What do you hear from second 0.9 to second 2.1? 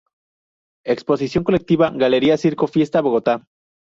Exposición colectiva